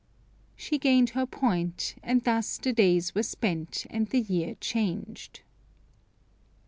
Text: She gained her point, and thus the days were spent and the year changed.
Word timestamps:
She 0.55 0.79
gained 0.79 1.11
her 1.11 1.27
point, 1.27 1.93
and 2.01 2.23
thus 2.23 2.57
the 2.57 2.73
days 2.73 3.13
were 3.13 3.21
spent 3.21 3.85
and 3.91 4.07
the 4.07 4.21
year 4.21 4.55
changed. 4.55 5.41